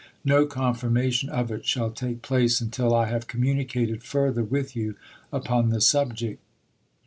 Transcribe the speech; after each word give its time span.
No 0.25 0.47
confirmation 0.47 1.29
of 1.29 1.51
it 1.51 1.63
shall 1.63 1.91
take 1.91 2.23
place 2.23 2.59
until 2.59 2.95
I 2.95 3.05
have 3.05 3.27
communicated 3.27 4.01
further 4.01 4.43
with 4.43 4.75
you 4.75 4.95
upon 5.31 5.69
the 5.69 5.79
subject. 5.79 6.41